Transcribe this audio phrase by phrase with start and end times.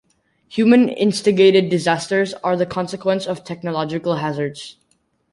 [0.49, 4.77] Human-instigated disasters are the consequence of technological hazards.